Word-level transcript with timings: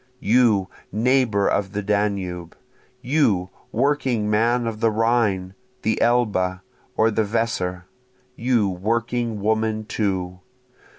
You 0.19 0.67
neighbor 0.91 1.47
of 1.47 1.73
the 1.73 1.83
Danube! 1.83 2.57
You 3.03 3.51
working 3.71 4.31
man 4.31 4.65
of 4.65 4.79
the 4.79 4.89
Rhine, 4.89 5.53
the 5.83 6.01
Elbe, 6.01 6.61
or 6.97 7.11
the 7.11 7.21
Weser! 7.23 7.83
you 8.35 8.67
working 8.67 9.41
woman 9.41 9.85
too! 9.85 10.39